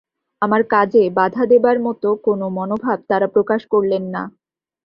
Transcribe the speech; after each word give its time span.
আমার 0.41 0.61
কাজে 0.71 1.03
বাধা 1.17 1.43
দেবার 1.51 1.77
মতো 1.85 2.09
কোনো 2.25 2.45
মনোভাব 2.57 2.99
তাঁরা 3.09 3.27
প্রকাশ 3.35 3.61
করলেন 3.73 4.03
না। 4.15 4.23